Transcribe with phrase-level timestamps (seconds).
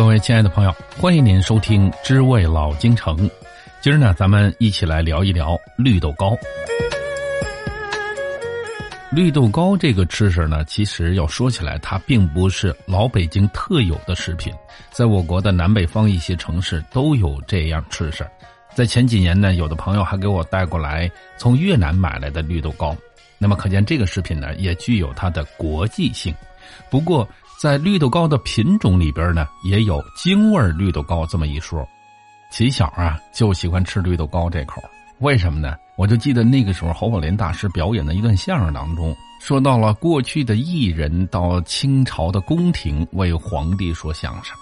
[0.00, 3.14] 各位亲爱的朋友，欢迎您收听《知味老京城》。
[3.82, 6.34] 今儿呢，咱们一起来聊一聊绿豆糕。
[9.10, 14.50] 绿豆糕这个吃食呢，其实要说起来，它并不是老北京特有的食品，
[14.90, 18.26] 在我国的南北方一些城市都有这样吃食。
[18.74, 22.96] 在前几年呢，有的朋友还给我带过来从越南买来的绿豆糕，
[23.36, 26.34] 那么可见这个食品呢，也具有它的国际性。
[26.88, 27.28] 不过，
[27.60, 31.86] 在绿豆糕的品种里边呢，也有京味绿豆糕这么一说。
[32.50, 34.82] 起小啊，就喜欢吃绿豆糕这口，
[35.18, 35.76] 为什么呢？
[35.96, 44.56] 我就记得那个时候侯宝林大师表演的一段相声当中，说到了过去的艺人到清朝的宫廷为皇帝说相声，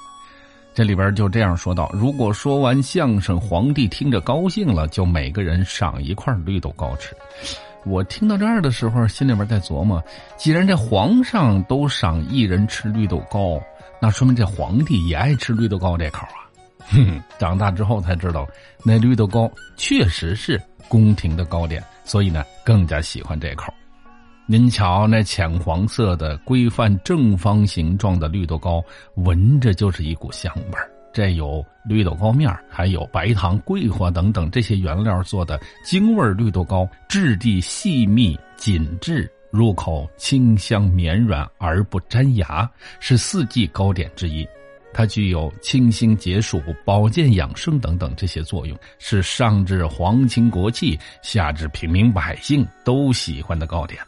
[0.74, 7.14] 这里边就这样说到：如果说完相声，皇帝听着高兴了，就每个人赏一块绿豆糕吃。
[7.84, 10.02] 我听到这儿的时候，心里边在琢磨：
[10.36, 13.60] 既然这皇上都赏艺人吃绿豆糕，
[14.00, 16.44] 那说明这皇帝也爱吃绿豆糕这口啊。
[16.90, 18.46] 哼，长大之后才知道，
[18.84, 23.72] 那绿豆糕确实是宫廷的糕点，所以呢，更加喜欢这口。
[24.46, 28.82] 您瞧，那浅黄色的、规范正方形状的绿豆糕，
[29.16, 30.90] 闻着就是一股香味儿。
[31.12, 42.70] 这有绿豆糕面还有白糖、桂花等等这些原料做的京味绿豆糕，质地细密紧致，入口清香绵软而不粘牙，
[43.00, 44.46] 是四季糕点之一。
[44.92, 54.00] 它具有清新解暑、保健养生等等这些作用，是上至皇亲国戚，下至平民百姓都喜欢的糕点。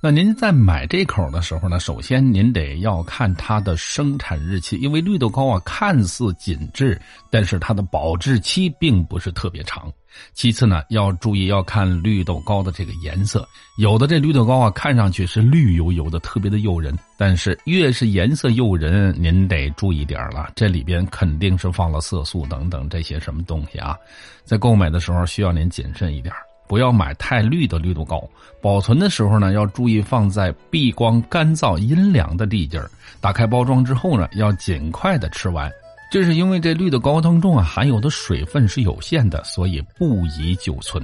[0.00, 9.92] 那您在买这口的时候呢，首先您得要看它的生产日期，因为绿豆糕啊看似紧致，但是它的保质期并不是特别长。
[10.34, 23.96] 其次呢，要注意要看绿豆糕的这个颜色，有的这绿豆糕啊看上去是绿油油的，特别的诱人，但是越是颜色诱人，您得注意点了，这里边肯定是放了色素等等这些什么东西啊，
[24.44, 26.32] 在购买的时候需要您谨慎一点。
[26.68, 28.22] 不要买太绿的绿豆糕，
[28.60, 32.90] 保存的时候呢，要注意放在避光、干燥、阴凉的地界儿。
[33.20, 35.70] 打开包装之后呢，要尽快的吃完。
[36.10, 41.02] 这是因为这绿豆糕当中啊含有的水分是有限的，所以不宜久存。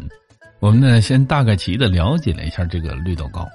[0.60, 3.47] 我们呢，先大概齐的了解了一下这个绿豆糕。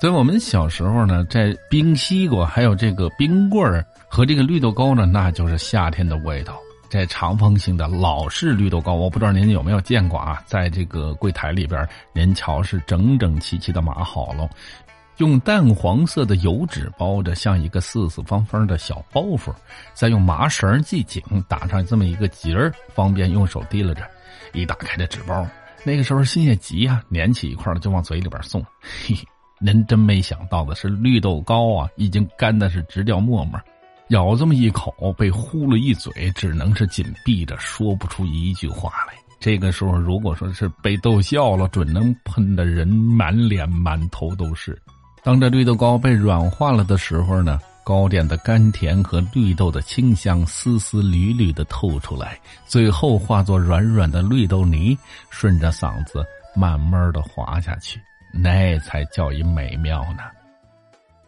[0.00, 6.56] 在我们小时候呢，在冰西瓜、还有这个冰棍儿和这个绿豆糕呢，那就是夏天的味道。
[6.88, 10.42] 这长方形的老式绿豆糕，我不知道您有没有见过啊？
[10.46, 14.48] 在这个柜台里边，您瞧是整整齐齐的码好了，
[15.18, 19.52] 用淡黄色的油纸包着，像一个四四方方的小包袱，
[19.92, 24.02] 再用麻绳系紧，打上这么一个结儿，方便用手提拉着。
[24.54, 25.46] 一打开这纸包，
[25.84, 28.64] 那个时候心也急啊，粘起一块了就往嘴里边送。
[29.06, 29.14] 嘿，
[29.60, 33.60] 您真没想到的是，绿豆糕啊，已经干的是直掉沫沫。
[34.08, 39.14] 咬这么一口，被呼了一嘴，只能是紧闭着，说不出一句话来。
[39.38, 44.80] 这个时候，如果说是被逗笑了，准能喷的人满脸满头都是。
[45.22, 54.96] 当这绿豆糕被软化了的时候呢，糕点的甘甜和绿豆的清香丝丝缕缕的透出来，最后化作软软的绿豆泥，
[55.28, 56.24] 顺着嗓子
[56.56, 58.00] 慢慢的滑下去，
[58.32, 60.22] 那才叫一美妙呢。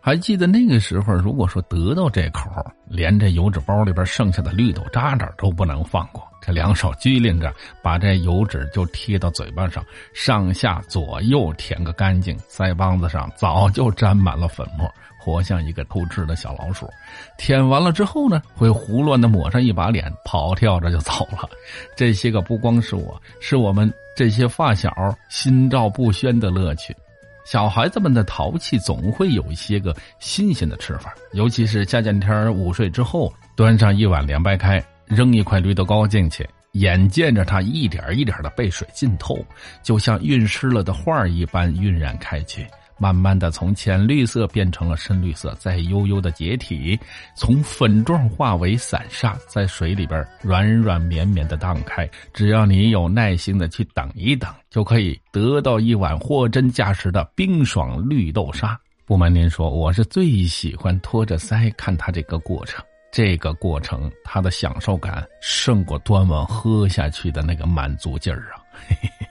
[0.03, 2.51] 还记得那个时候，如果说得到这口，
[2.87, 7.53] 连这油纸包里边剩下的绿豆渣渣都不能放过，这两手拘灵着，
[7.83, 9.85] 把这油纸就贴到嘴巴上，
[10.15, 16.89] 上下左右舔个干净，腮帮子上早就沾满了粉末，活像一个偷吃的小老鼠。
[17.37, 21.47] 舔完了之后呢，会胡乱的抹上一把脸，跑跳着就走了。
[21.95, 24.91] 这些个不光是我，是我们这些发小
[25.29, 26.97] 心照不宣的乐趣。
[27.45, 39.45] 小孩子们的淘气总会有一些个新鲜的吃法，尤其是夏天午睡之后，端上一碗凉白开，扔一块绿豆糕进去，眼见着它一点一点的被水浸透，
[39.83, 42.67] 就像晕湿了的画一般晕染开去。
[43.01, 47.01] 慢慢的从浅绿色变成了深绿色，再悠悠的解体，
[47.35, 52.07] 从粉状化为散沙，在水里边软软绵绵的荡开。
[52.35, 58.79] 只要你有耐心的去等一等，就可以得到一碗货真价实的冰爽绿豆沙。
[59.07, 68.61] 不瞒您说，我是最喜欢托着腮看它这个过程，这个过程它的享受感胜过端碗喝下去的那个满足劲儿啊！
[68.87, 69.27] 嘿嘿嘿。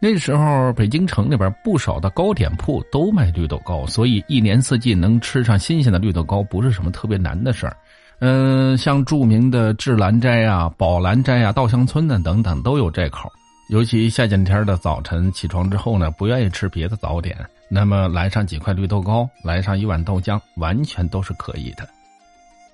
[0.00, 7.76] 那时候，北京城里边不少的糕点铺都卖绿豆糕，所以一年四季能吃上新鲜的绿豆糕不是什么特别难的事儿。
[8.20, 13.28] 嗯，像著名的智兰斋啊、宝兰斋啊、稻香村呢等等都有这口。
[13.70, 17.36] 尤其夏天天的早晨起床之后呢，不愿意吃别的早点，
[17.68, 21.86] 那么来上几块绿豆糕，来上一碗豆浆，完全都是可以的。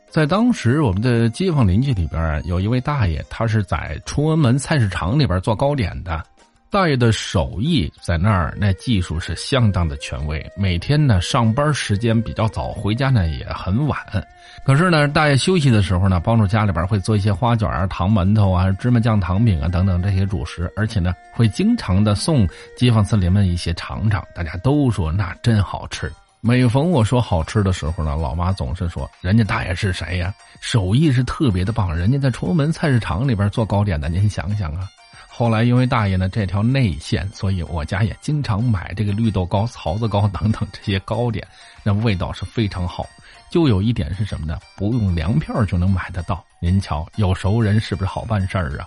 [0.08, 6.22] 在当时，我们的街坊邻居里边有一位大爷，他是在崇文门菜市场里边做糕点的。
[6.74, 10.44] 大爷的手艺在那儿，那技术是相当的权威。
[10.56, 13.96] 每天呢，上班时间比较早，回家呢也很晚。
[14.64, 22.44] 可是呢，大爷休息的时候呢，帮助家里边会做一些花卷啊、糖馒头啊、芝麻酱糖饼啊等等这些主食，而且呢，会经常的送
[22.76, 24.20] 街坊四邻们一些尝尝。
[24.34, 26.12] 大家都说那真好吃。
[26.40, 30.34] 每逢我说好吃的时候呢，老妈总是说：“人家大爷是谁呀？
[30.60, 34.88] 手艺是特别的棒，人家在崇文门菜市场里边做糕点的，您想想啊。”
[35.36, 41.44] 后来因为大爷呢这条内线，所以我家也经常买这个绿豆糕、槽子糕等等这些糕点，
[41.82, 43.04] 那味道是非常好。
[43.50, 44.60] 就有一点是什么呢？
[44.76, 46.44] 不用粮票就能买得到。
[46.60, 48.86] 您瞧，有熟人是不是好办事儿啊？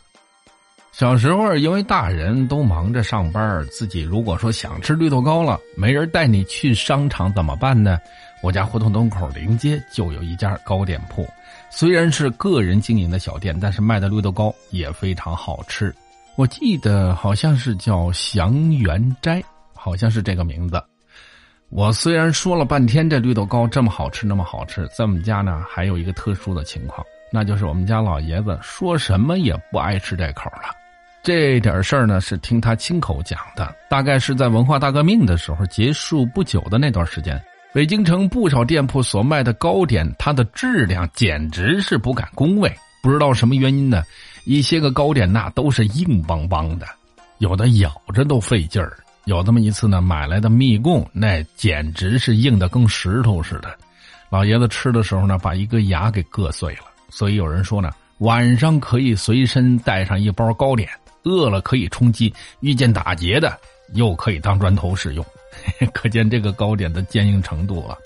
[0.93, 7.99] 小时候，因为大人都忙着上班，自己如果说想吃绿豆糕了，没人带你去商场怎么办呢？
[8.41, 11.27] 我家胡同东口临街就有一家糕点铺，
[11.69, 15.93] 虽然是个人经营的小店，但是卖的绿豆糕也非常好吃。
[16.37, 19.43] 我记得好像是叫祥源斋，
[19.73, 20.79] 好像是这个名字。
[21.69, 27.03] 我虽然说了半天这绿豆糕这么好吃，那么好吃，在我们家呢还有一个特殊的情况，
[27.33, 30.69] 那就是我们家老爷子说什么也不爱吃这口了。
[31.23, 33.75] 这点事儿呢，是听他亲口讲的。
[33.89, 37.43] 大概是在文化大革命的时候结束不久的那段时间，
[37.73, 42.71] 北京城不少店铺所卖的糕点，它的质量简直是不敢恭维。
[43.01, 44.03] 不知道什么原因呢，
[44.47, 46.87] 一些个糕点那都是硬邦邦的，
[47.39, 48.97] 有的咬着都费劲儿。
[49.25, 53.77] 有这么一次呢，买来的蜜供那简直是硬的跟石头似的，
[54.29, 56.83] 老爷子吃的时候呢，把一个牙给硌碎了。
[57.09, 60.89] 所以有人说呢，晚上可以随身带上一包糕点。
[61.23, 63.59] 饿了可以充饥，遇见打劫的
[63.95, 65.25] 又可以当砖头使用，
[65.93, 67.97] 可见这个糕点的坚硬程度啊！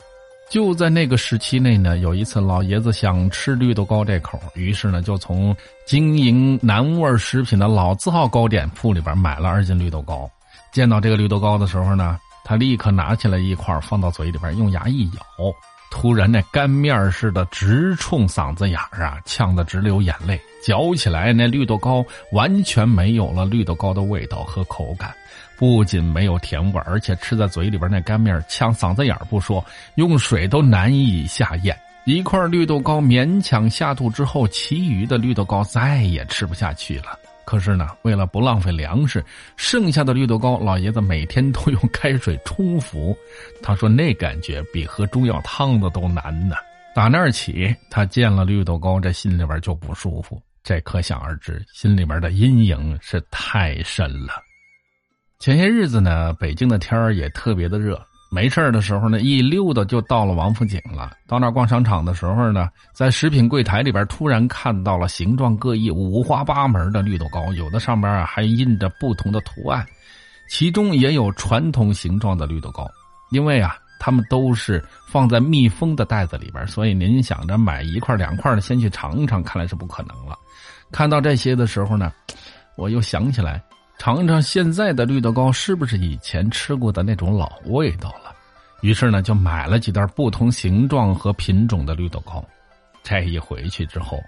[0.51, 5.55] 就在那个时期内呢，有一次老爷子想吃绿豆糕这口，于是呢就从
[5.87, 10.29] 经营南味食品的老字号糕点铺里边买了二斤绿豆糕。
[10.73, 15.21] 见到这个绿豆糕的时候呢，他立刻拿起来一块放到嘴里边，用牙一咬。
[15.89, 20.37] 突然，那干面似的直冲嗓子眼儿啊，呛得直流眼泪。
[20.61, 25.13] 嚼起来，那绿豆糕完全没有了绿豆糕的味道和口感，
[25.61, 29.63] 不仅没有甜味而且吃在嘴里边那干面呛嗓子眼儿不说，
[29.93, 31.77] 用水都难以下咽。
[32.05, 37.15] 一块绿豆糕勉强下肚之后，其余的绿豆糕再也吃不下去了。
[37.45, 39.23] 可是呢，为了不浪费粮食，
[39.55, 43.15] 剩下的绿豆糕，老爷子每天都用开水冲服。
[43.61, 46.55] 他说那感觉比喝中药汤子都难呢。
[46.95, 50.41] 打那儿起，他见了绿豆糕，这心里边就不舒服。
[50.63, 54.33] 这可想而知，心里边的阴影是太深了。
[55.41, 57.99] 前些日子呢，北京的天儿也特别的热。
[58.29, 61.17] 没事的时候呢，一溜达就到了王府井了。
[61.25, 69.83] 到那逛商场的时候呢，在食品柜台里边突然看到了形状各异、五花八门的绿豆糕，有的上边还印着不同的图案，
[70.47, 72.87] 其中也有传统形状的绿豆糕。
[73.31, 80.37] 因为啊，他们都是放在密封的袋子里边，所以您想着买一块两块的先去尝尝，看来是不可能了。
[80.91, 82.13] 看到这些的时候呢，
[82.77, 83.59] 我又想起来。
[84.01, 88.33] 尝尝现在的绿豆糕是不是以前吃过的那种老味道了？
[88.81, 92.43] 于是呢，就买了几袋不同形状和品种的绿豆糕。
[93.03, 94.19] 这一回去之后，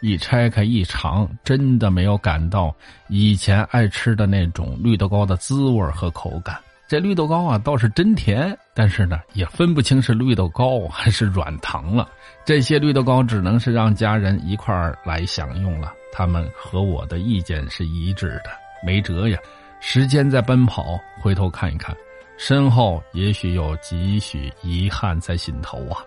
[0.00, 2.74] 一拆开一尝，真的没有感到
[3.08, 6.56] 以前爱吃的那种绿豆糕的滋味和口感。
[6.88, 12.08] 这绿豆糕啊，倒是真甜，但是呢，也分不清是绿豆糕还是软糖了。
[12.46, 15.92] 这些绿豆糕只能是让家人一块儿来享用了。
[16.10, 18.50] 他们和我的意见是一致的。
[18.84, 19.38] 没辙呀，
[19.80, 21.96] 时间在奔跑，回头看一看，
[22.36, 26.02] 身后也许有几许遗憾在心头啊。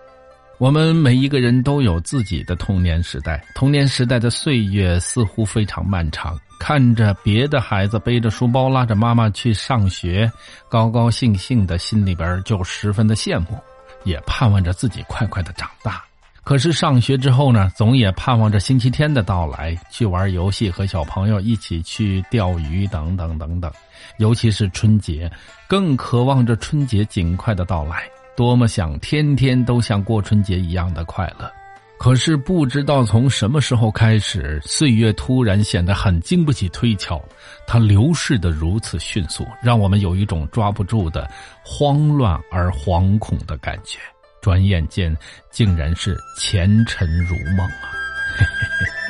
[0.58, 6.38] 我们每一个人都有自己的童年时代，童年时代的岁月似乎非常漫长。
[6.60, 10.30] 看着别的孩子背着书包拉着妈妈去上学，
[10.68, 13.58] 高高兴兴的，心里边就十分的羡慕，
[14.04, 16.04] 也盼望着自己快快的长大。
[16.44, 23.70] 可是上学之后呢，总也盼望着星期天的到来，去玩游戏，和小朋友一起去钓鱼，等等等等。
[24.18, 25.30] 尤其是春节，
[25.68, 28.02] 更渴望着春节尽快的到来，
[28.36, 31.50] 多么想天天都像过春节一样的快乐。
[31.96, 37.22] 可是不知道从什么时候开始，岁月突然显得很经不起推敲，
[37.64, 41.30] 它流逝的如此迅速，让我们有一种抓不住的
[41.64, 44.00] 慌乱而惶恐的感觉。
[44.42, 45.16] 转眼间，
[45.50, 47.92] 竟然是前尘如梦啊！
[48.36, 49.01] 嘿嘿嘿。